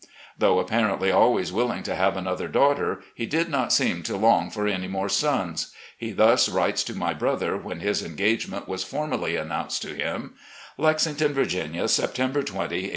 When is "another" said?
2.17-2.47